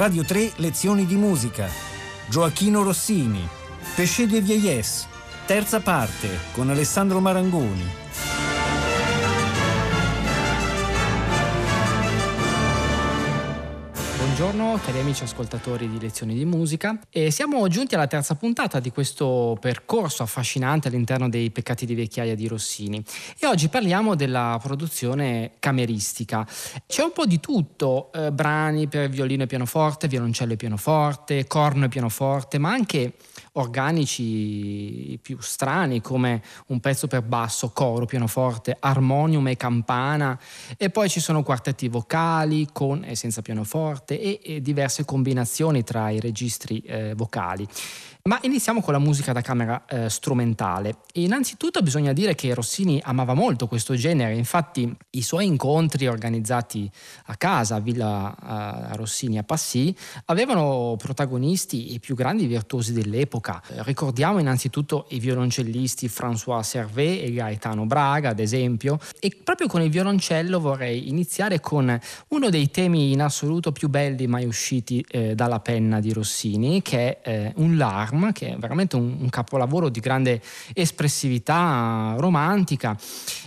Radio 0.00 0.24
3 0.24 0.52
Lezioni 0.56 1.04
di 1.04 1.14
musica. 1.16 1.68
Gioacchino 2.30 2.82
Rossini. 2.82 3.46
Pesce 3.94 4.26
de 4.26 4.40
Vieillesse. 4.40 5.06
Terza 5.44 5.80
parte 5.80 6.26
con 6.52 6.70
Alessandro 6.70 7.20
Marangoni. 7.20 7.99
Buongiorno 14.40 14.80
cari 14.82 15.00
amici 15.00 15.22
ascoltatori 15.22 15.86
di 15.86 16.00
lezioni 16.00 16.34
di 16.34 16.46
musica 16.46 16.98
e 17.10 17.30
siamo 17.30 17.68
giunti 17.68 17.94
alla 17.94 18.06
terza 18.06 18.36
puntata 18.36 18.80
di 18.80 18.90
questo 18.90 19.58
percorso 19.60 20.22
affascinante 20.22 20.88
all'interno 20.88 21.28
dei 21.28 21.50
peccati 21.50 21.84
di 21.84 21.94
vecchiaia 21.94 22.34
di 22.34 22.48
Rossini 22.48 23.04
e 23.38 23.46
oggi 23.46 23.68
parliamo 23.68 24.14
della 24.14 24.58
produzione 24.62 25.56
cameristica. 25.58 26.48
C'è 26.86 27.02
un 27.02 27.12
po' 27.12 27.26
di 27.26 27.38
tutto, 27.38 28.10
eh, 28.14 28.32
brani 28.32 28.88
per 28.88 29.10
violino 29.10 29.42
e 29.42 29.46
pianoforte, 29.46 30.08
violoncello 30.08 30.54
e 30.54 30.56
pianoforte, 30.56 31.46
corno 31.46 31.84
e 31.84 31.88
pianoforte, 31.88 32.56
ma 32.56 32.70
anche 32.70 33.12
organici 33.52 35.18
più 35.22 35.38
strani 35.40 36.00
come 36.00 36.42
un 36.66 36.80
pezzo 36.80 37.06
per 37.06 37.22
basso, 37.22 37.70
coro, 37.70 38.06
pianoforte, 38.06 38.76
armonium 38.78 39.48
e 39.48 39.56
campana 39.56 40.38
e 40.76 40.90
poi 40.90 41.08
ci 41.08 41.20
sono 41.20 41.42
quartetti 41.42 41.88
vocali 41.88 42.68
con 42.72 43.04
e 43.04 43.14
senza 43.16 43.42
pianoforte 43.42 44.20
e, 44.20 44.40
e 44.42 44.60
diverse 44.60 45.04
combinazioni 45.04 45.82
tra 45.82 46.10
i 46.10 46.20
registri 46.20 46.80
eh, 46.80 47.14
vocali. 47.14 47.66
Ma 48.22 48.38
iniziamo 48.42 48.82
con 48.82 48.92
la 48.92 48.98
musica 48.98 49.32
da 49.32 49.40
camera 49.40 49.84
eh, 49.86 50.10
strumentale. 50.10 50.96
Innanzitutto 51.14 51.80
bisogna 51.80 52.12
dire 52.12 52.34
che 52.34 52.52
Rossini 52.52 53.00
amava 53.02 53.32
molto 53.32 53.66
questo 53.66 53.94
genere, 53.94 54.34
infatti 54.34 54.94
i 55.10 55.22
suoi 55.22 55.46
incontri 55.46 56.06
organizzati 56.06 56.90
a 57.26 57.36
casa, 57.36 57.76
a 57.76 57.80
Villa 57.80 58.36
a 58.38 58.90
Rossini 58.94 59.38
a 59.38 59.42
Passy, 59.42 59.94
avevano 60.26 60.96
protagonisti 60.98 61.94
i 61.94 61.98
più 61.98 62.14
grandi 62.14 62.46
virtuosi 62.46 62.92
dell'epoca. 62.92 63.62
Ricordiamo 63.84 64.38
innanzitutto 64.38 65.06
i 65.10 65.18
violoncellisti 65.18 66.06
François 66.08 66.60
Servet 66.60 67.24
e 67.24 67.32
Gaetano 67.32 67.86
Braga, 67.86 68.28
ad 68.28 68.38
esempio, 68.38 68.98
e 69.18 69.34
proprio 69.42 69.66
con 69.66 69.80
il 69.80 69.90
violoncello 69.90 70.60
vorrei 70.60 71.08
iniziare 71.08 71.58
con 71.60 71.98
uno 72.28 72.50
dei 72.50 72.70
temi 72.70 73.12
in 73.12 73.22
assoluto 73.22 73.72
più 73.72 73.88
belli 73.88 74.26
mai 74.26 74.44
usciti 74.44 75.02
eh, 75.08 75.34
dalla 75.34 75.60
penna 75.60 76.00
di 76.00 76.12
Rossini, 76.12 76.82
che 76.82 77.20
è 77.22 77.30
eh, 77.30 77.52
un 77.56 77.78
lar 77.78 78.08
Charm, 78.10 78.32
che 78.32 78.54
è 78.54 78.56
veramente 78.56 78.96
un, 78.96 79.16
un 79.20 79.28
capolavoro 79.28 79.88
di 79.88 80.00
grande 80.00 80.42
espressività 80.74 82.14
romantica, 82.18 82.98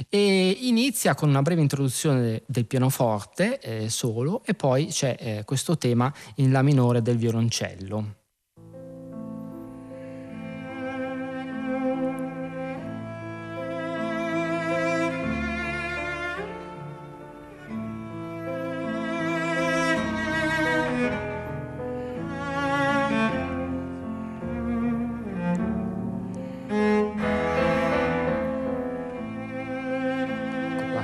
e 0.09 0.57
inizia 0.61 1.15
con 1.15 1.29
una 1.29 1.41
breve 1.41 1.61
introduzione 1.61 2.43
del 2.45 2.65
pianoforte 2.65 3.59
eh, 3.59 3.89
solo 3.89 4.43
e 4.45 4.53
poi 4.53 4.87
c'è 4.87 5.15
eh, 5.19 5.43
questo 5.45 5.77
tema 5.77 6.11
in 6.35 6.51
La 6.51 6.61
minore 6.61 7.01
del 7.01 7.17
violoncello. 7.17 8.21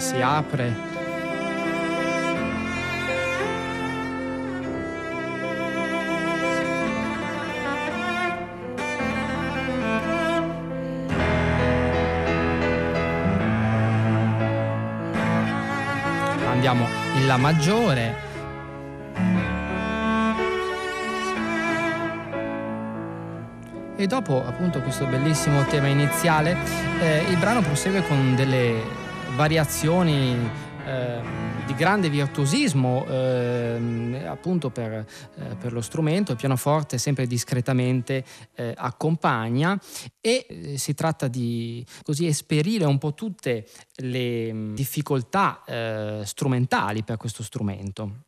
Si 0.09 0.19
apre. 0.21 0.73
Andiamo 16.49 16.87
in 17.17 17.27
La 17.27 17.37
maggiore. 17.37 18.27
E 23.95 24.07
dopo 24.07 24.43
appunto 24.43 24.81
questo 24.81 25.05
bellissimo 25.05 25.65
tema 25.65 25.87
iniziale, 25.87 26.57
eh, 26.99 27.25
il 27.29 27.37
brano 27.37 27.61
prosegue 27.61 28.01
con 28.07 28.33
delle 28.33 28.98
variazioni 29.39 30.35
eh, 30.85 31.21
di 31.65 31.73
grande 31.73 32.09
virtuosismo 32.09 33.05
eh, 33.07 34.21
appunto 34.25 34.69
per, 34.69 34.91
eh, 34.91 35.55
per, 35.55 35.71
lo 35.71 35.79
strumento, 35.79 36.33
il 36.33 36.37
pianoforte 36.37 36.97
sempre 36.97 37.25
discretamente 37.25 38.25
eh, 38.55 38.73
accompagna 38.75 39.79
e 40.19 40.45
eh, 40.49 40.77
si 40.77 40.93
tratta 40.93 41.29
di 41.29 41.85
così 42.03 42.27
esperire 42.27 42.83
un 42.83 42.97
po' 42.97 43.13
tutte 43.13 43.65
le 44.01 44.51
mm, 44.51 44.75
difficoltà 44.75 45.63
eh, 45.65 46.21
strumentali 46.25 47.03
per 47.03 47.15
questo 47.15 47.41
strumento. 47.41 48.23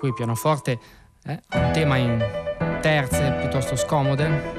Qui 0.00 0.12
pianoforte 0.14 0.78
eh, 1.24 1.40
un 1.52 1.70
tema 1.72 1.96
in 1.96 2.18
terze 2.80 3.36
piuttosto 3.38 3.76
scomode. 3.76 4.58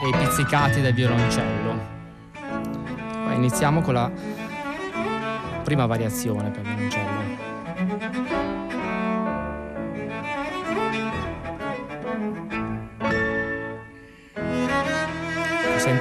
E 0.00 0.16
pizzicati 0.16 0.80
del 0.80 0.94
violoncello. 0.94 1.96
Poi 3.24 3.34
iniziamo 3.34 3.82
con 3.82 3.94
la 3.94 4.10
prima 5.64 5.86
variazione 5.86 6.50
per 6.50 6.62
violoncello. 6.62 7.07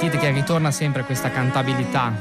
Sentite 0.08 0.26
che 0.26 0.32
ritorna 0.32 0.72
sempre 0.72 1.04
questa 1.04 1.30
cantabilità. 1.30 2.14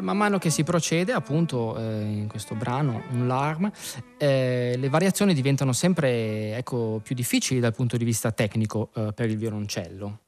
Man 0.00 0.16
mano 0.16 0.38
che 0.38 0.48
si 0.48 0.64
procede, 0.64 1.12
appunto, 1.12 1.78
eh, 1.78 2.00
in 2.00 2.26
questo 2.26 2.54
brano, 2.54 3.02
un 3.10 3.26
larm, 3.26 3.70
eh, 4.16 4.74
le 4.78 4.88
variazioni 4.88 5.34
diventano 5.34 5.74
sempre 5.74 6.56
ecco, 6.56 7.00
più 7.04 7.14
difficili 7.14 7.60
dal 7.60 7.74
punto 7.74 7.98
di 7.98 8.04
vista 8.04 8.32
tecnico 8.32 8.88
eh, 8.94 9.12
per 9.14 9.28
il 9.28 9.36
violoncello. 9.36 10.20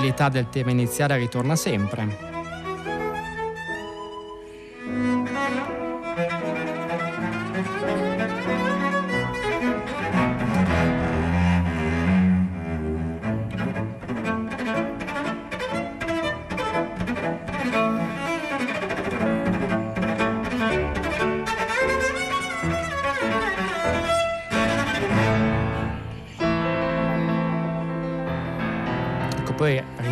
Cantabilità 0.00 0.30
del 0.30 0.48
tema 0.48 0.70
iniziale 0.70 1.18
ritorna 1.18 1.54
sempre. 1.56 2.29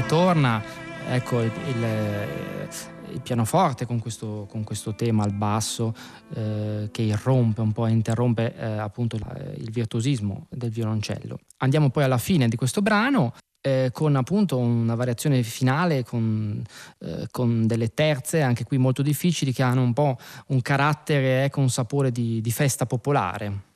Ritorna 0.09 0.63
ecco, 1.11 1.43
il, 1.43 1.53
il, 1.67 2.69
il 3.13 3.21
pianoforte 3.21 3.85
con 3.85 3.99
questo, 3.99 4.47
con 4.49 4.65
questo, 4.65 4.95
tema 4.95 5.23
al 5.23 5.35
basso 5.35 5.95
eh, 6.33 6.89
che 6.91 7.03
irrompe 7.03 7.61
un 7.61 7.73
po', 7.73 7.87
interrompe 7.87 8.57
eh, 8.57 8.65
appunto 8.65 9.17
il 9.17 9.71
virtuosismo 9.71 10.47
del 10.49 10.71
violoncello. 10.71 11.39
Andiamo 11.59 11.91
poi 11.91 12.05
alla 12.05 12.17
fine 12.17 12.49
di 12.49 12.57
questo 12.57 12.81
brano 12.81 13.35
eh, 13.61 13.91
con 13.93 14.17
appunto 14.17 14.57
una 14.57 14.95
variazione 14.95 15.43
finale 15.43 16.05
con, 16.05 16.65
eh, 17.01 17.27
con, 17.31 17.67
delle 17.67 17.93
terze, 17.93 18.41
anche 18.41 18.65
qui 18.65 18.79
molto 18.79 19.03
difficili, 19.03 19.53
che 19.53 19.63
hanno 19.63 19.83
un 19.83 19.93
po' 19.93 20.17
un 20.47 20.63
carattere, 20.63 21.45
ecco, 21.45 21.61
un 21.61 21.69
sapore 21.69 22.11
di, 22.11 22.41
di 22.41 22.51
festa 22.51 22.87
popolare. 22.87 23.68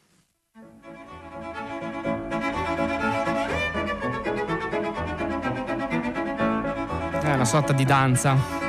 Una 7.42 7.50
sorta 7.50 7.72
di 7.72 7.84
danza. 7.84 8.61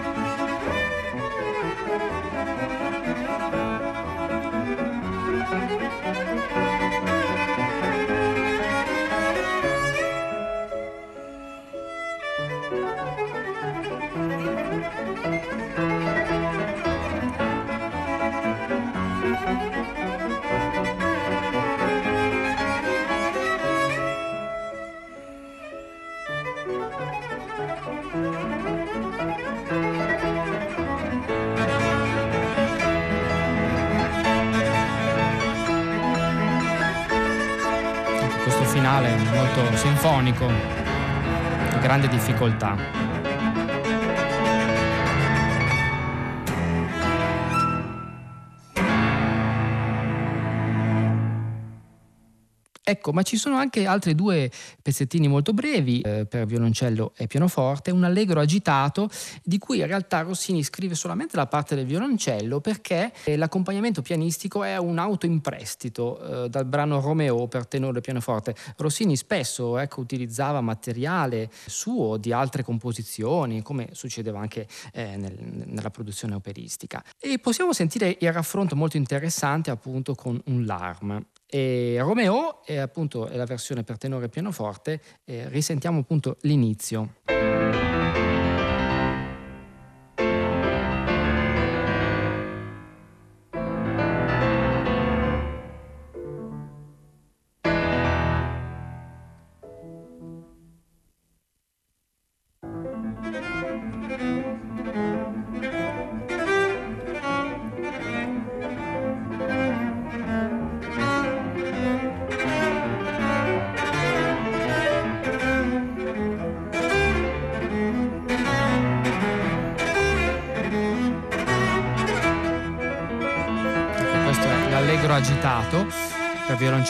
Molto 39.53 39.77
sinfonico, 39.77 40.49
grande 41.79 42.07
difficoltà. 42.07 43.12
Ecco, 52.93 53.11
ma 53.11 53.23
ci 53.23 53.37
sono 53.37 53.55
anche 53.55 53.87
altri 53.87 54.13
due 54.13 54.51
pezzettini 54.79 55.27
molto 55.27 55.51
brevi 55.51 56.01
eh, 56.01 56.27
per 56.27 56.45
violoncello 56.45 57.13
e 57.17 57.25
pianoforte, 57.25 57.89
un 57.89 58.03
allegro 58.03 58.39
agitato 58.39 59.09
di 59.43 59.57
cui 59.57 59.79
in 59.79 59.87
realtà 59.87 60.21
Rossini 60.21 60.61
scrive 60.61 60.93
solamente 60.93 61.35
la 61.35 61.47
parte 61.47 61.73
del 61.73 61.87
violoncello 61.87 62.59
perché 62.59 63.11
eh, 63.23 63.35
l'accompagnamento 63.35 64.03
pianistico 64.03 64.63
è 64.63 64.77
un 64.77 64.99
auto 64.99 65.25
in 65.25 65.41
prestito 65.41 66.43
eh, 66.43 66.49
dal 66.49 66.65
brano 66.65 67.01
Romeo 67.01 67.47
per 67.47 67.65
tenore 67.65 67.97
e 67.97 68.01
pianoforte. 68.01 68.53
Rossini 68.77 69.17
spesso 69.17 69.79
ecco, 69.79 69.99
utilizzava 69.99 70.61
materiale 70.61 71.49
suo 71.65 72.17
di 72.17 72.31
altre 72.31 72.61
composizioni, 72.61 73.63
come 73.63 73.89
succedeva 73.93 74.39
anche 74.39 74.67
eh, 74.93 75.17
nel, 75.17 75.35
nella 75.65 75.89
produzione 75.89 76.35
operistica. 76.35 77.03
E 77.19 77.39
possiamo 77.39 77.73
sentire 77.73 78.15
il 78.19 78.31
raffronto 78.31 78.75
molto 78.75 78.97
interessante 78.97 79.71
appunto 79.71 80.13
con 80.13 80.39
un 80.45 80.63
larm. 80.63 81.25
E 81.55 81.97
Romeo 81.99 82.65
è 82.65 82.77
appunto 82.77 83.27
è 83.27 83.35
la 83.35 83.45
versione 83.45 83.83
per 83.83 83.99
tenore 83.99 84.25
e 84.25 84.29
pianoforte, 84.29 84.99
eh, 85.23 85.47
risentiamo 85.49 85.99
appunto 85.99 86.37
l'inizio. 86.41 87.17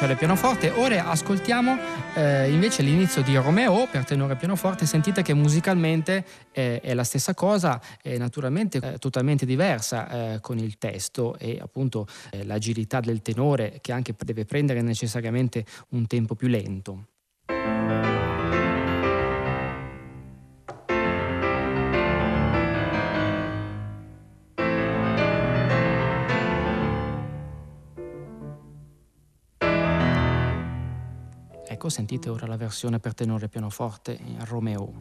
Violoncello 0.03 0.13
e 0.13 0.15
pianoforte. 0.15 0.69
Ora 0.69 1.07
ascoltiamo 1.07 1.77
eh, 2.15 2.51
invece 2.51 2.81
l'inizio 2.81 3.21
di 3.21 3.35
Romeo 3.35 3.87
per 3.87 4.05
tenore 4.05 4.33
e 4.33 4.35
pianoforte. 4.35 4.85
Sentite 4.85 5.21
che 5.21 5.33
musicalmente 5.33 6.25
eh, 6.51 6.81
è 6.81 6.93
la 6.93 7.03
stessa 7.03 7.33
cosa, 7.33 7.81
è 8.01 8.17
naturalmente 8.17 8.79
eh, 8.79 8.97
totalmente 8.97 9.45
diversa 9.45 10.33
eh, 10.33 10.39
con 10.41 10.57
il 10.57 10.77
testo 10.77 11.37
e 11.37 11.59
appunto 11.61 12.07
eh, 12.31 12.43
l'agilità 12.45 12.99
del 12.99 13.21
tenore 13.21 13.79
che 13.81 13.91
anche 13.91 14.13
deve 14.17 14.45
prendere 14.45 14.81
necessariamente 14.81 15.65
un 15.89 16.05
tempo 16.07 16.35
più 16.35 16.47
lento. 16.47 17.12
Ecco, 31.83 31.91
sentite 31.91 32.29
ora 32.29 32.47
la 32.47 32.55
versione 32.55 32.97
per 33.01 33.13
tenore 33.13 33.47
e 33.47 33.49
pianoforte 33.49 34.17
Romeo. 34.45 34.93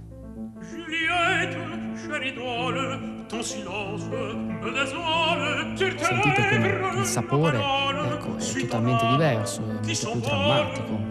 Sentite 5.97 6.49
come 6.51 6.99
il 6.99 7.05
sapore 7.05 7.59
ecco, 7.59 8.37
è 8.37 8.61
totalmente 8.63 9.07
diverso, 9.07 9.61
è 9.61 9.75
molto 9.75 10.11
più 10.11 10.21
drammatico. 10.23 11.11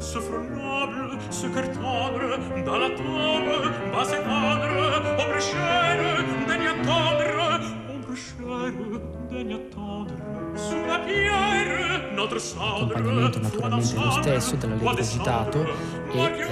se 0.00 0.20
frôlable, 0.20 1.18
se 1.30 1.48
cartendre, 1.50 2.38
dans 2.64 2.78
la 2.78 2.90
tombe, 2.90 3.70
bas 3.92 4.04
s'étendre, 4.04 5.02
ombre 5.18 5.38
chère, 5.38 6.24
daigne 6.48 6.66
attendre, 6.66 7.60
ombre 7.88 8.14
chère, 8.16 8.72
daigne 9.30 9.54
attendre. 9.54 9.84
L'accompagnamento 12.14 13.40
naturalmente 13.40 13.94
lo 13.94 14.10
stesso 14.22 14.54
dell'allegro 14.56 14.90
agitato 14.90 15.66
e 16.12 16.18
eh, 16.18 16.44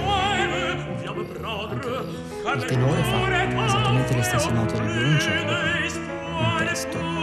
il 2.55 2.65
tenore 2.65 3.03
fa 3.03 3.65
esattamente 3.65 4.13
le 4.13 4.23
stesse 4.23 4.51
note 4.51 4.73
del 4.73 4.91
violoncello 4.91 5.51
in 5.51 6.55
testo. 6.57 7.22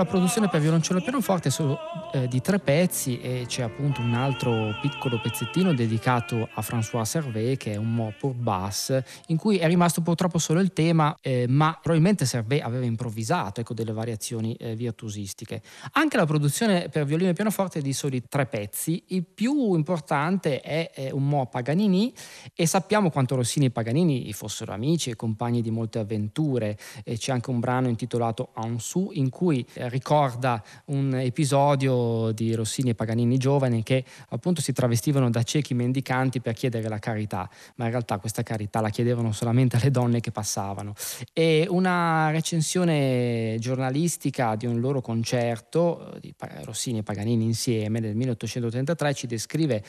Ecco, 0.00 0.08
la 0.08 0.16
produzione 0.16 0.48
per 0.48 0.60
violoncello 0.60 0.98
e 0.98 1.02
pianoforte 1.02 1.48
è 1.48 1.50
solo 1.50 1.78
eh, 2.12 2.26
di 2.26 2.40
tre 2.40 2.58
pezzi 2.58 3.20
e 3.20 3.44
c'è 3.46 3.62
appunto 3.62 4.00
un 4.00 4.14
altro 4.14 4.78
piccolo 4.80 5.20
pezzettino 5.20 5.74
dedicato 5.74 6.48
a 6.54 6.62
François 6.62 7.02
Servet 7.02 7.58
che 7.58 7.72
è 7.72 7.76
un 7.76 7.94
mot 7.94 8.14
pour 8.18 8.32
basse 8.32 9.04
in 9.26 9.36
cui 9.36 9.58
è 9.58 9.66
rimasto 9.66 10.00
purtroppo 10.00 10.38
solo 10.38 10.60
il 10.60 10.72
tema 10.72 11.14
eh, 11.20 11.44
ma 11.48 11.72
probabilmente 11.80 12.24
Servet 12.24 12.62
aveva 12.62 12.86
improvvisato 12.86 13.60
ecco, 13.60 13.74
delle 13.74 13.92
variazioni 13.92 14.54
eh, 14.54 14.74
virtuosistiche. 14.74 15.60
Anche 15.92 16.16
la 16.16 16.24
produzione 16.24 16.88
per 16.88 17.04
violino 17.04 17.30
e 17.30 17.34
pianoforte 17.34 17.80
è 17.80 17.82
di 17.82 17.92
soli 17.92 18.22
tre 18.26 18.46
pezzi, 18.46 19.02
il 19.08 19.26
più 19.26 19.74
importante 19.74 20.60
è, 20.60 20.90
è 20.92 21.10
un 21.10 21.28
mot 21.28 21.50
Paganini 21.50 22.12
e 22.54 22.64
sappiamo 22.64 23.10
quanto 23.10 23.34
Rossini 23.36 23.66
e 23.66 23.70
Paganini 23.70 24.32
fossero 24.32 24.72
amici 24.72 25.10
e 25.10 25.16
compagni 25.16 25.60
di 25.60 25.70
molte 25.70 25.98
avventure 25.98 26.78
e 27.04 27.18
c'è 27.18 27.32
anche 27.32 27.50
un 27.50 27.60
brano 27.60 27.88
intitolato 27.88 28.50
Ansu 28.54 29.10
in 29.12 29.28
cui 29.28 29.66
eh, 29.74 29.88
ricorda 29.90 30.62
un 30.86 31.14
episodio 31.14 32.32
di 32.32 32.54
Rossini 32.54 32.90
e 32.90 32.94
Paganini 32.94 33.36
giovani 33.36 33.82
che 33.82 34.04
appunto 34.30 34.60
si 34.62 34.72
travestivano 34.72 35.28
da 35.28 35.42
ciechi 35.42 35.74
mendicanti 35.74 36.40
per 36.40 36.54
chiedere 36.54 36.88
la 36.88 36.98
carità, 36.98 37.48
ma 37.74 37.84
in 37.84 37.90
realtà 37.90 38.18
questa 38.18 38.42
carità 38.42 38.80
la 38.80 38.88
chiedevano 38.88 39.32
solamente 39.32 39.76
alle 39.76 39.90
donne 39.90 40.20
che 40.20 40.30
passavano. 40.30 40.94
E 41.32 41.66
una 41.68 42.30
recensione 42.30 43.56
giornalistica 43.58 44.54
di 44.56 44.66
un 44.66 44.80
loro 44.80 45.00
concerto 45.00 46.16
di 46.20 46.34
Rossini 46.62 46.98
e 46.98 47.02
Paganini 47.02 47.44
insieme 47.44 48.00
nel 48.00 48.14
1833 48.14 49.14
ci 49.14 49.26
descrive 49.26 49.76
eh, 49.76 49.84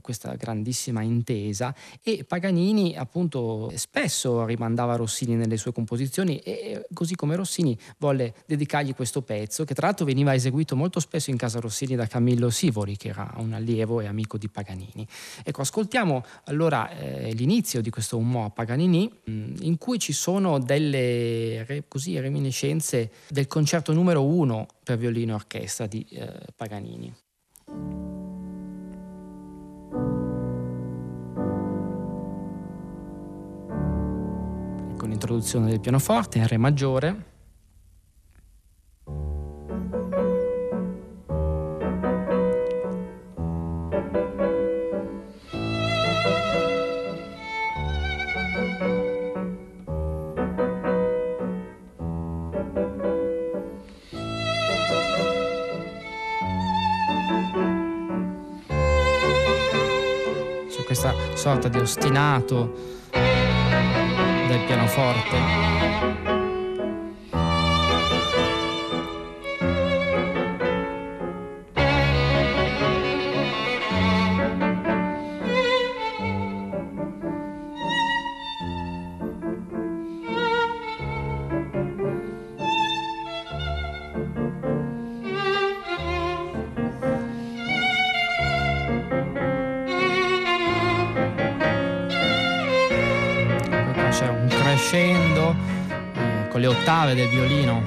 questa 0.00 0.34
grandissima 0.34 1.02
intesa 1.02 1.74
e 2.02 2.24
Paganini 2.24 2.96
appunto 2.96 3.70
spesso 3.76 4.44
rimandava 4.44 4.96
Rossini 4.96 5.36
nelle 5.36 5.56
sue 5.56 5.72
composizioni 5.72 6.38
e 6.38 6.86
così 6.92 7.14
come 7.14 7.36
Rossini 7.36 7.78
volle 7.98 8.34
dedicargli 8.46 8.94
questo 8.94 9.22
pezzo 9.22 9.64
che 9.64 9.74
tra 9.74 9.86
l'altro 9.86 10.04
veniva 10.04 10.34
eseguito 10.34 10.76
molto 10.76 11.00
spesso 11.00 11.30
in 11.30 11.36
casa 11.36 11.60
Rossini 11.60 11.94
da 11.94 12.06
Camillo 12.06 12.50
Sivori 12.50 12.96
che 12.96 13.08
era 13.08 13.32
un 13.36 13.52
allievo 13.52 14.00
e 14.00 14.06
amico 14.06 14.38
di 14.38 14.48
Paganini. 14.48 15.06
Ecco, 15.44 15.60
ascoltiamo 15.60 16.24
allora 16.44 16.90
eh, 16.90 17.32
l'inizio 17.32 17.80
di 17.80 17.90
questo 17.90 18.18
Un 18.18 18.30
a 18.40 18.50
Paganini 18.50 19.10
mm, 19.28 19.54
in 19.60 19.78
cui 19.78 19.98
ci 19.98 20.12
sono 20.12 20.58
delle 20.58 21.84
così, 21.88 22.18
reminiscenze 22.18 23.10
del 23.28 23.46
concerto 23.46 23.92
numero 23.92 24.24
uno 24.24 24.66
per 24.82 24.96
violino 24.96 25.32
e 25.32 25.34
orchestra 25.34 25.86
di 25.86 26.06
eh, 26.10 26.32
Paganini. 26.56 28.21
Introduzione 35.12 35.68
del 35.68 35.80
pianoforte 35.80 36.38
in 36.38 36.46
Re 36.46 36.56
maggiore. 36.56 37.30
questa 60.92 61.14
sorta 61.34 61.68
di 61.68 61.78
ostinato 61.78 63.00
del 64.52 64.66
pianoforte. 64.66 66.31
Crescendo 94.48 95.54
eh, 96.14 96.48
con 96.50 96.60
le 96.60 96.66
ottave 96.66 97.14
del 97.14 97.28
violino. 97.28 97.82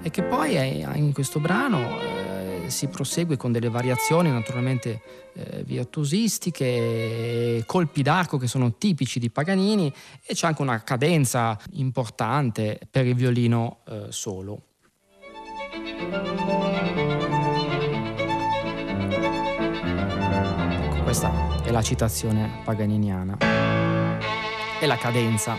E 0.00 0.10
che 0.10 0.22
poi 0.22 0.54
è, 0.54 0.94
in 0.94 1.12
questo 1.12 1.40
brano 1.40 2.00
eh, 2.00 2.62
si 2.66 2.86
prosegue 2.86 3.36
con 3.36 3.50
delle 3.50 3.68
variazioni 3.68 4.30
naturalmente 4.30 5.02
eh, 5.34 5.64
virtuosistiche, 5.64 7.64
colpi 7.66 8.02
d'arco 8.02 8.38
che 8.38 8.46
sono 8.46 8.76
tipici 8.76 9.18
di 9.18 9.28
Paganini 9.28 9.92
e 10.24 10.34
c'è 10.34 10.46
anche 10.46 10.62
una 10.62 10.84
cadenza 10.84 11.58
importante 11.72 12.78
per 12.88 13.06
il 13.06 13.16
violino 13.16 13.78
eh, 13.88 14.06
solo. 14.10 14.62
Questa 21.12 21.62
è 21.62 21.70
la 21.70 21.82
citazione 21.82 22.62
paganiniana. 22.64 23.36
E 24.80 24.86
la 24.86 24.96
cadenza. 24.96 25.58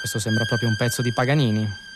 Questo 0.00 0.18
sembra 0.18 0.44
proprio 0.46 0.68
un 0.68 0.74
pezzo 0.74 1.00
di 1.00 1.12
Paganini. 1.12 1.89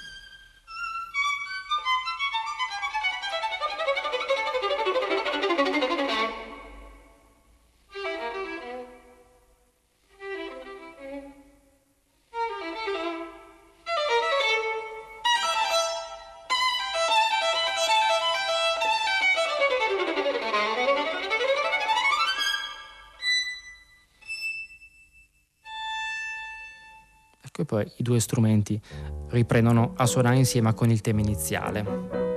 E 27.79 27.85
poi 27.85 27.93
i 27.97 28.03
due 28.03 28.21
strumenti 28.21 28.81
riprendono 29.29 29.95
a 29.97 30.07
suonare 30.07 30.37
insieme 30.37 30.75
con 30.75 30.91
il 30.91 31.01
tema 31.01 31.21
iniziale. 31.21 32.33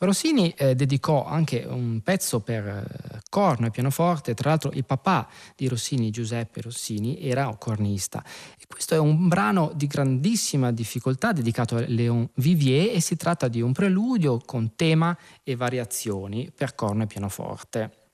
Rossini 0.00 0.50
eh, 0.50 0.76
dedicò 0.76 1.24
anche 1.24 1.66
un 1.68 2.00
pezzo 2.04 2.38
per 2.38 2.64
eh, 2.64 3.20
corno 3.28 3.66
e 3.66 3.70
pianoforte, 3.70 4.32
tra 4.34 4.50
l'altro 4.50 4.70
il 4.72 4.84
papà 4.84 5.28
di 5.56 5.66
Rossini, 5.66 6.10
Giuseppe 6.10 6.60
Rossini, 6.60 7.20
era 7.20 7.52
cornista. 7.58 8.22
E 8.56 8.64
questo 8.68 8.94
è 8.94 8.98
un 8.98 9.26
brano 9.26 9.72
di 9.74 9.88
grandissima 9.88 10.70
difficoltà 10.70 11.32
dedicato 11.32 11.74
a 11.74 11.80
Léon 11.80 12.28
Vivier 12.34 12.94
e 12.94 13.00
si 13.00 13.16
tratta 13.16 13.48
di 13.48 13.60
un 13.60 13.72
preludio 13.72 14.38
con 14.38 14.76
tema 14.76 15.16
e 15.42 15.56
variazioni 15.56 16.52
per 16.54 16.76
corno 16.76 17.02
e 17.02 17.06
pianoforte. 17.06 18.07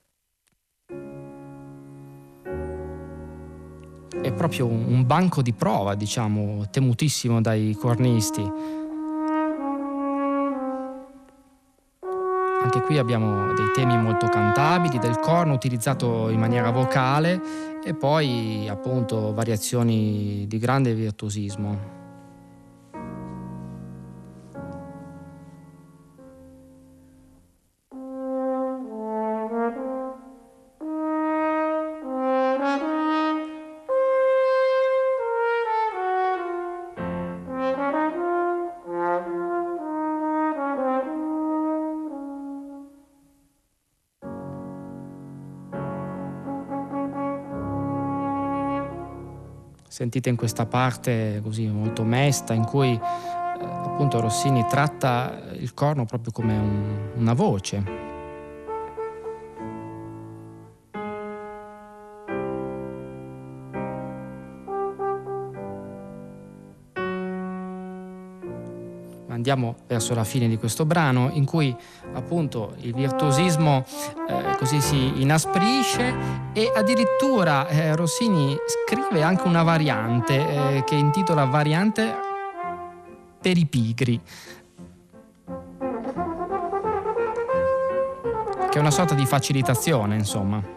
È 4.25 4.33
proprio 4.33 4.65
un 4.65 5.05
banco 5.05 5.43
di 5.43 5.53
prova, 5.53 5.93
diciamo, 5.93 6.67
temutissimo 6.71 7.41
dai 7.41 7.77
cornisti. 7.79 8.41
Anche 12.63 12.81
qui 12.81 12.97
abbiamo 12.97 13.53
dei 13.53 13.71
temi 13.75 13.95
molto 14.01 14.27
cantabili, 14.27 14.97
del 14.97 15.19
corno 15.19 15.53
utilizzato 15.53 16.29
in 16.29 16.39
maniera 16.39 16.71
vocale 16.71 17.39
e 17.83 17.93
poi 17.93 18.67
appunto 18.67 19.31
variazioni 19.31 20.45
di 20.47 20.57
grande 20.57 20.95
virtuosismo. 20.95 22.04
Sentite 49.95 50.27
in 50.27 50.35
questa 50.35 50.65
parte 50.65 51.39
così 51.41 51.67
molto 51.67 52.03
mesta 52.03 52.53
in 52.53 52.65
cui 52.65 52.91
eh, 52.91 52.99
appunto 53.61 54.19
Rossini 54.19 54.65
tratta 54.67 55.53
il 55.53 55.73
corno 55.73 56.03
proprio 56.03 56.33
come 56.33 56.57
un, 56.57 57.11
una 57.15 57.31
voce. 57.31 58.04
Andiamo 69.45 69.75
verso 69.85 70.15
la 70.15 70.23
fine 70.23 70.47
di 70.47 70.57
questo 70.57 70.85
brano 70.85 71.29
in 71.31 71.45
cui 71.45 71.75
appunto 72.13 72.73
il 72.79 72.95
virtuosismo 72.95 73.85
eh, 74.27 74.55
così 74.57 74.81
si 74.81 75.21
inasprisce 75.21 76.15
e 76.51 76.71
addirittura 76.75 77.67
eh, 77.67 77.95
Rossini 77.95 78.57
scrive 78.65 79.21
anche 79.21 79.47
una 79.47 79.61
variante 79.61 80.33
eh, 80.77 80.83
che 80.83 80.95
intitola 80.95 81.45
Variante 81.45 82.15
per 83.39 83.55
i 83.55 83.67
pigri. 83.67 84.19
Che 88.69 88.77
è 88.77 88.79
una 88.79 88.89
sorta 88.89 89.13
di 89.13 89.27
facilitazione, 89.27 90.15
insomma. 90.15 90.74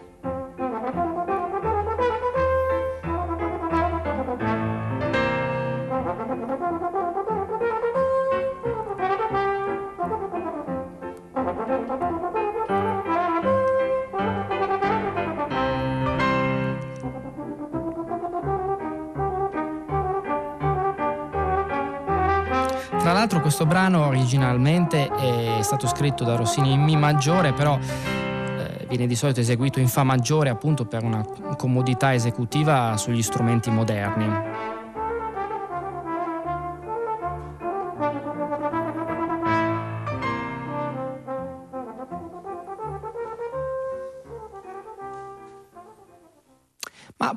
Tra 23.09 23.17
l'altro 23.17 23.41
questo 23.41 23.65
brano 23.65 24.05
originalmente 24.05 25.07
è 25.07 25.63
stato 25.63 25.87
scritto 25.87 26.23
da 26.23 26.35
Rossini 26.35 26.73
in 26.73 26.83
Mi 26.83 26.95
maggiore, 26.95 27.53
però 27.53 27.75
eh, 27.79 28.85
viene 28.87 29.07
di 29.07 29.15
solito 29.15 29.39
eseguito 29.39 29.79
in 29.79 29.87
Fa 29.87 30.03
maggiore 30.03 30.49
appunto 30.49 30.85
per 30.85 31.03
una 31.03 31.25
comodità 31.57 32.13
esecutiva 32.13 32.97
sugli 32.97 33.23
strumenti 33.23 33.71
moderni. 33.71 34.68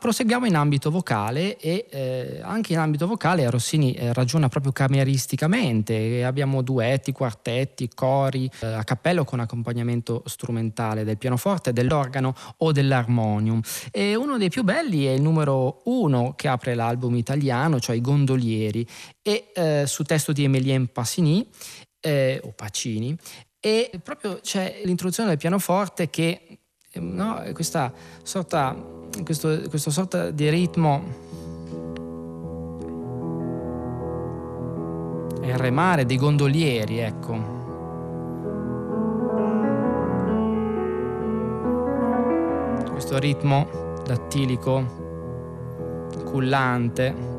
Proseguiamo 0.02 0.46
in 0.46 0.56
ambito 0.56 0.90
vocale 0.90 1.56
e 1.58 1.86
eh, 1.88 2.40
anche 2.42 2.72
in 2.72 2.80
ambito 2.80 3.06
vocale 3.06 3.48
Rossini 3.48 3.92
eh, 3.92 4.12
ragiona 4.12 4.48
proprio 4.48 4.72
cameristicamente, 4.72 6.24
abbiamo 6.24 6.60
duetti, 6.60 7.12
quartetti, 7.12 7.88
cori, 7.94 8.50
eh, 8.62 8.66
a 8.66 8.82
cappello 8.82 9.22
con 9.22 9.38
accompagnamento 9.38 10.24
strumentale 10.26 11.04
del 11.04 11.18
pianoforte, 11.18 11.72
dell'organo 11.72 12.34
o 12.56 12.72
dell'armonium. 12.72 13.60
E 13.92 14.16
uno 14.16 14.38
dei 14.38 14.48
più 14.48 14.64
belli 14.64 15.04
è 15.04 15.12
il 15.12 15.22
numero 15.22 15.82
uno 15.84 16.34
che 16.34 16.48
apre 16.48 16.74
l'album 16.74 17.14
italiano, 17.14 17.78
cioè 17.78 17.94
I 17.94 18.00
Gondolieri, 18.00 18.84
e 19.22 19.52
eh, 19.54 19.84
su 19.86 20.02
testo 20.02 20.32
di 20.32 20.42
Emilien 20.42 20.90
Passini 20.90 21.46
eh, 22.00 22.40
o 22.42 22.50
Pacini 22.56 23.16
e 23.64 23.92
proprio 24.02 24.40
c'è 24.42 24.80
l'introduzione 24.82 25.28
del 25.28 25.38
pianoforte 25.38 26.10
che 26.10 26.51
no, 27.00 27.42
questa 27.52 27.92
sorta, 28.22 28.76
questo, 29.24 29.62
questo 29.68 29.90
sorta 29.90 30.30
di 30.30 30.48
ritmo 30.48 31.02
il 35.42 35.56
remare 35.56 36.06
dei 36.06 36.16
gondolieri, 36.16 36.98
ecco. 36.98 37.60
Questo 42.90 43.18
ritmo 43.18 43.66
dattilico, 44.04 45.00
cullante. 46.24 47.30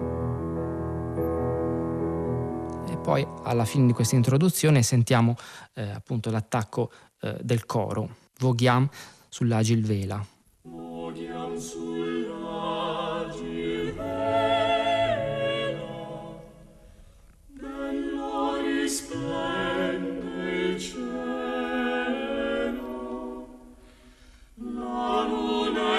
Poi 3.01 3.27
alla 3.43 3.65
fine 3.65 3.87
di 3.87 3.91
questa 3.91 4.15
introduzione 4.15 4.81
sentiamo 4.81 5.35
eh, 5.73 5.89
appunto 5.89 6.31
l'attacco 6.31 6.89
eh, 7.19 7.37
del 7.41 7.65
coro. 7.65 8.15
Voghiam 8.39 8.87
sull'agil 9.33 9.81
vela. 9.81 10.19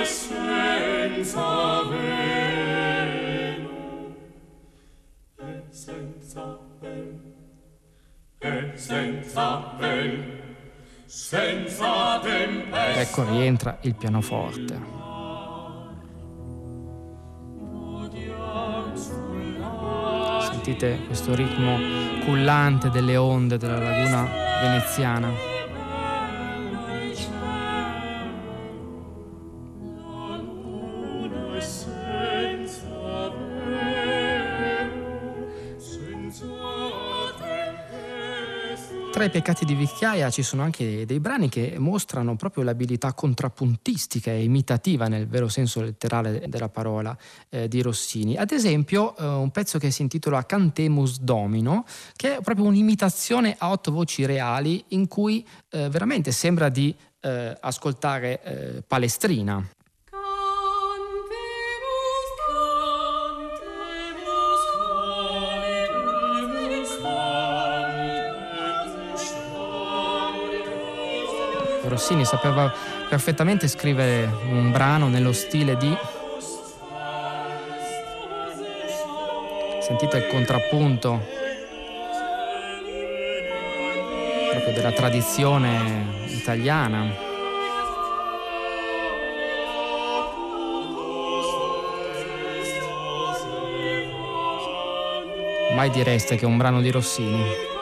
Senza 0.04 1.64
senza 5.70 6.58
e 8.40 8.72
senza 8.76 9.46
bel, 9.78 10.12
senza 11.14 12.18
tempesta. 12.18 13.00
Ecco 13.00 13.24
rientra 13.30 13.78
il 13.82 13.94
pianoforte. 13.94 14.80
Sentite 20.40 20.98
questo 21.06 21.34
ritmo 21.36 21.78
cullante 22.24 22.90
delle 22.90 23.16
onde 23.16 23.58
della 23.58 23.78
laguna 23.78 24.28
veneziana. 24.60 25.53
Tra 39.24 39.32
i 39.32 39.40
peccati 39.40 39.64
di 39.64 39.74
vecchiaia 39.74 40.28
ci 40.28 40.42
sono 40.42 40.60
anche 40.60 41.06
dei 41.06 41.18
brani 41.18 41.48
che 41.48 41.76
mostrano 41.78 42.36
proprio 42.36 42.62
l'abilità 42.62 43.14
contrappuntistica 43.14 44.30
e 44.30 44.42
imitativa 44.42 45.08
nel 45.08 45.26
vero 45.26 45.48
senso 45.48 45.80
letterale 45.80 46.44
della 46.46 46.68
parola 46.68 47.16
eh, 47.48 47.66
di 47.66 47.80
Rossini. 47.80 48.36
Ad 48.36 48.50
esempio 48.50 49.16
eh, 49.16 49.24
un 49.24 49.50
pezzo 49.50 49.78
che 49.78 49.90
si 49.90 50.02
intitola 50.02 50.44
Cantemus 50.44 51.20
Domino, 51.20 51.86
che 52.14 52.36
è 52.36 52.40
proprio 52.42 52.66
un'imitazione 52.66 53.56
a 53.58 53.70
otto 53.70 53.92
voci 53.92 54.26
reali 54.26 54.84
in 54.88 55.08
cui 55.08 55.42
eh, 55.70 55.88
veramente 55.88 56.30
sembra 56.30 56.68
di 56.68 56.94
eh, 57.20 57.56
ascoltare 57.58 58.42
eh, 58.42 58.82
Palestrina. 58.86 59.66
Rossini 71.88 72.24
sapeva 72.24 72.72
perfettamente 73.08 73.68
scrivere 73.68 74.30
un 74.48 74.70
brano 74.72 75.08
nello 75.08 75.32
stile 75.32 75.76
di... 75.76 75.96
Sentite 79.80 80.16
il 80.16 80.26
contrappunto 80.28 81.42
proprio 84.50 84.72
della 84.72 84.92
tradizione 84.92 86.24
italiana. 86.28 87.32
Mai 95.74 95.90
direste 95.90 96.36
che 96.36 96.44
è 96.44 96.46
un 96.46 96.56
brano 96.56 96.80
di 96.80 96.90
Rossini. 96.90 97.73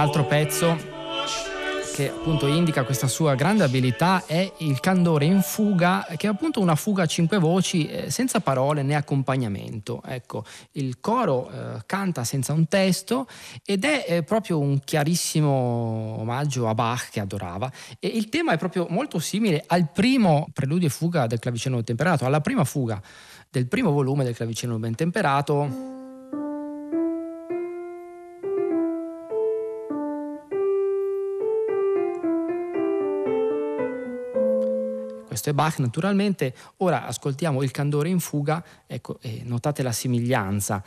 Altro 0.00 0.24
pezzo 0.24 0.78
che 1.94 2.08
appunto 2.08 2.46
indica 2.46 2.84
questa 2.84 3.06
sua 3.06 3.34
grande 3.34 3.64
abilità 3.64 4.24
è 4.24 4.50
il 4.58 4.80
candore 4.80 5.26
in 5.26 5.42
fuga, 5.42 6.06
che 6.16 6.26
è 6.26 6.30
appunto 6.30 6.58
una 6.60 6.74
fuga 6.74 7.02
a 7.02 7.06
cinque 7.06 7.36
voci 7.36 7.86
eh, 7.86 8.10
senza 8.10 8.40
parole 8.40 8.82
né 8.82 8.94
accompagnamento. 8.94 10.00
Ecco, 10.06 10.46
il 10.72 11.00
coro 11.00 11.50
eh, 11.50 11.82
canta 11.84 12.24
senza 12.24 12.54
un 12.54 12.66
testo 12.66 13.26
ed 13.62 13.84
è 13.84 14.06
eh, 14.08 14.22
proprio 14.22 14.58
un 14.58 14.80
chiarissimo 14.82 16.16
omaggio 16.18 16.66
a 16.66 16.74
Bach 16.74 17.10
che 17.10 17.20
adorava. 17.20 17.70
E 17.98 18.08
il 18.08 18.30
tema 18.30 18.52
è 18.52 18.56
proprio 18.56 18.86
molto 18.88 19.18
simile 19.18 19.62
al 19.66 19.90
primo 19.92 20.48
preludio 20.54 20.86
e 20.86 20.90
fuga 20.90 21.26
del 21.26 21.40
claviceno 21.40 21.82
temperato, 21.82 22.24
alla 22.24 22.40
prima 22.40 22.64
fuga 22.64 23.02
del 23.50 23.66
primo 23.66 23.90
volume 23.90 24.24
del 24.24 24.34
claviceno 24.34 24.78
ben 24.78 24.94
temperato 24.94 25.98
questo 35.40 35.50
è 35.50 35.52
Bach 35.54 35.78
naturalmente. 35.78 36.54
Ora 36.78 37.06
ascoltiamo 37.06 37.62
il 37.62 37.70
candore 37.70 38.10
in 38.10 38.20
fuga, 38.20 38.62
ecco, 38.86 39.18
eh, 39.22 39.40
notate 39.44 39.82
la 39.82 39.92
somiglianza. 39.92 40.82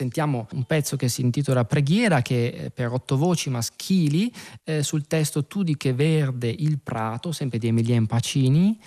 sentiamo 0.00 0.48
un 0.52 0.64
pezzo 0.64 0.96
che 0.96 1.10
si 1.10 1.20
intitola 1.20 1.66
Preghiera, 1.66 2.22
che 2.22 2.46
eh, 2.46 2.70
per 2.70 2.90
otto 2.90 3.18
voci 3.18 3.50
maschili, 3.50 4.32
eh, 4.64 4.82
sul 4.82 5.06
testo 5.06 5.44
Tu 5.44 5.62
di 5.62 5.76
che 5.76 5.92
verde 5.92 6.48
il 6.48 6.78
prato, 6.82 7.32
sempre 7.32 7.58
di 7.58 7.66
Emilien 7.66 8.06
Pacini, 8.06 8.78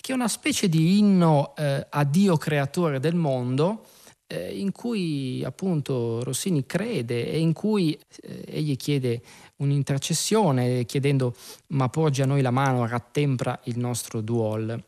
che 0.00 0.10
è 0.10 0.14
una 0.14 0.26
specie 0.26 0.68
di 0.68 0.98
inno 0.98 1.54
eh, 1.54 1.86
a 1.88 2.02
Dio 2.02 2.36
creatore 2.36 2.98
del 2.98 3.14
mondo, 3.14 3.84
eh, 4.26 4.58
in 4.58 4.72
cui 4.72 5.44
appunto 5.44 6.24
Rossini 6.24 6.66
crede 6.66 7.30
e 7.30 7.38
in 7.38 7.52
cui 7.52 7.96
eh, 8.22 8.44
egli 8.48 8.76
chiede 8.76 9.22
un'intercessione 9.58 10.84
chiedendo 10.84 11.32
ma 11.68 11.88
porgi 11.88 12.22
a 12.22 12.26
noi 12.26 12.42
la 12.42 12.50
mano, 12.50 12.88
rattempra 12.88 13.60
il 13.64 13.78
nostro 13.78 14.20
duol. 14.20 14.82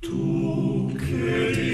Tu 0.00 0.92
che 0.96 1.69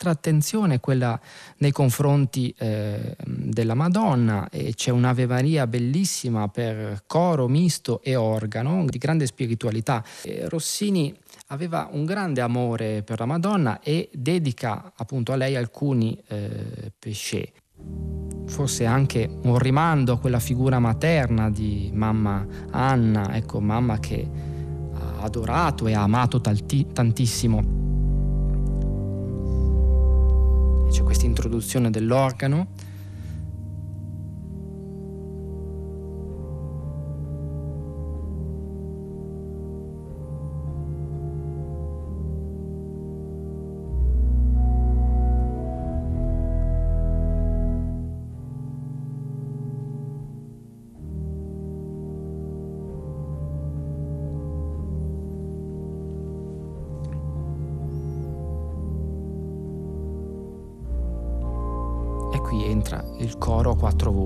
un'altra 0.00 0.10
attenzione 0.10 0.80
quella 0.80 1.20
nei 1.58 1.72
confronti 1.72 2.54
eh, 2.56 3.14
della 3.24 3.74
Madonna 3.74 4.48
e 4.48 4.72
c'è 4.74 4.90
un'Ave 4.90 5.26
Maria 5.26 5.66
bellissima 5.66 6.48
per 6.48 7.02
coro 7.06 7.48
misto 7.48 8.00
e 8.02 8.16
organo 8.16 8.86
di 8.86 8.96
grande 8.96 9.26
spiritualità. 9.26 10.02
E 10.22 10.48
Rossini 10.48 11.14
aveva 11.48 11.88
un 11.92 12.06
grande 12.06 12.40
amore 12.40 13.02
per 13.02 13.18
la 13.18 13.26
Madonna 13.26 13.80
e 13.80 14.08
dedica 14.12 14.92
appunto 14.96 15.32
a 15.32 15.36
lei 15.36 15.54
alcuni 15.56 16.18
eh, 16.28 16.92
pesce. 16.98 17.52
Forse 18.46 18.84
anche 18.86 19.30
un 19.42 19.58
rimando 19.58 20.14
a 20.14 20.18
quella 20.18 20.40
figura 20.40 20.78
materna 20.78 21.50
di 21.50 21.90
mamma 21.92 22.46
Anna, 22.70 23.36
ecco, 23.36 23.60
mamma 23.60 23.98
che 23.98 24.28
ha 24.94 25.22
adorato 25.22 25.86
e 25.86 25.94
ha 25.94 26.02
amato 26.02 26.40
tanti, 26.40 26.86
tantissimo 26.92 27.79
questa 31.20 31.26
introduzione 31.26 31.90
dell'organo 31.90 32.68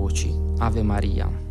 voci, 0.05 0.31
Ave 0.59 0.83
Maria. 0.83 1.44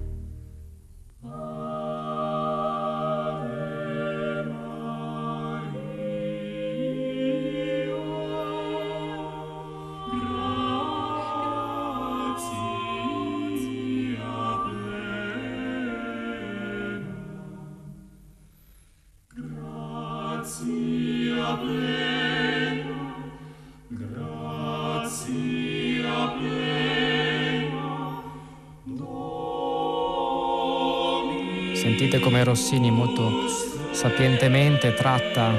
Rossini 32.45 32.91
molto 32.91 33.49
sapientemente 33.93 34.93
tratta 34.93 35.51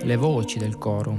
le 0.00 0.16
voci 0.16 0.58
del 0.58 0.78
coro. 0.78 1.18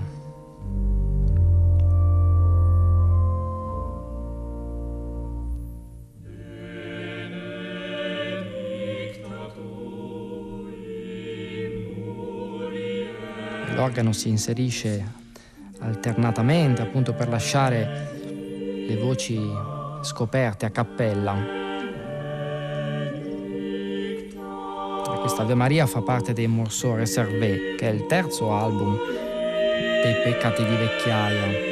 L'organo 13.75 14.13
si 14.13 14.29
inserisce 14.29 15.05
alternatamente 15.79 16.81
appunto 16.81 17.13
per 17.13 17.27
lasciare 17.27 18.21
le 18.87 18.95
voci 18.95 19.37
scoperte 20.01 20.65
a 20.65 20.69
cappella. 20.69 21.62
Questa 25.23 25.43
Ave 25.43 25.53
Maria 25.53 25.85
fa 25.85 26.01
parte 26.01 26.33
dei 26.33 26.47
Morceaux 26.47 26.97
Reservé, 26.97 27.75
che 27.77 27.89
è 27.89 27.93
il 27.93 28.07
terzo 28.07 28.51
album 28.51 28.97
dei 30.03 30.15
Peccati 30.21 30.65
di 30.65 30.75
Vecchiaia. 30.75 31.71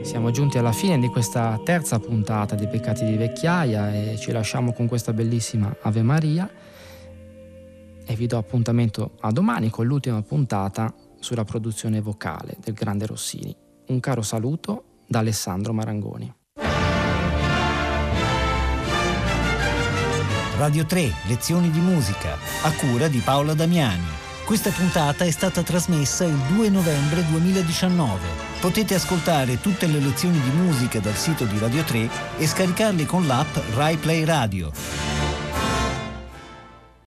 Siamo 0.00 0.30
giunti 0.30 0.56
alla 0.56 0.72
fine 0.72 0.98
di 0.98 1.08
questa 1.08 1.60
terza 1.62 1.98
puntata 1.98 2.54
dei 2.54 2.68
Peccati 2.68 3.04
di 3.04 3.16
Vecchiaia 3.16 3.92
e 3.92 4.16
ci 4.16 4.32
lasciamo 4.32 4.72
con 4.72 4.86
questa 4.86 5.12
bellissima 5.12 5.76
Ave 5.82 6.00
Maria 6.00 6.50
e 8.06 8.14
vi 8.14 8.26
do 8.26 8.38
appuntamento 8.38 9.10
a 9.20 9.30
domani 9.30 9.68
con 9.68 9.84
l'ultima 9.84 10.22
puntata 10.22 10.90
sulla 11.24 11.44
produzione 11.44 12.02
vocale 12.02 12.54
del 12.60 12.74
grande 12.74 13.06
Rossini. 13.06 13.56
Un 13.86 13.98
caro 13.98 14.20
saluto 14.20 15.00
da 15.06 15.20
Alessandro 15.20 15.72
Marangoni. 15.72 16.30
Radio 20.58 20.84
3, 20.84 21.10
lezioni 21.26 21.70
di 21.70 21.80
musica, 21.80 22.36
a 22.62 22.72
cura 22.72 23.08
di 23.08 23.20
Paola 23.20 23.54
Damiani. 23.54 24.04
Questa 24.44 24.70
puntata 24.70 25.24
è 25.24 25.30
stata 25.30 25.62
trasmessa 25.62 26.26
il 26.26 26.36
2 26.54 26.68
novembre 26.68 27.24
2019. 27.30 28.20
Potete 28.60 28.94
ascoltare 28.94 29.60
tutte 29.60 29.86
le 29.86 30.00
lezioni 30.00 30.38
di 30.38 30.50
musica 30.50 31.00
dal 31.00 31.16
sito 31.16 31.46
di 31.46 31.58
Radio 31.58 31.82
3 31.84 32.36
e 32.36 32.46
scaricarle 32.46 33.06
con 33.06 33.26
l'app 33.26 33.56
RaiPlay 33.74 34.24
Radio. 34.24 35.13